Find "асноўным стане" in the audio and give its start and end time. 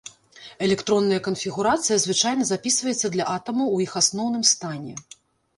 4.03-4.93